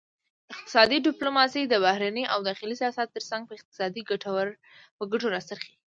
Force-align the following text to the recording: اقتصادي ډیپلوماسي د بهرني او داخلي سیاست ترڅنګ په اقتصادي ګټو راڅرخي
اقتصادي 0.53 0.97
ډیپلوماسي 1.07 1.61
د 1.67 1.73
بهرني 1.85 2.23
او 2.33 2.39
داخلي 2.49 2.75
سیاست 2.81 3.07
ترڅنګ 3.15 3.41
په 3.45 3.53
اقتصادي 3.57 4.01
ګټو 5.07 5.27
راڅرخي 5.33 5.73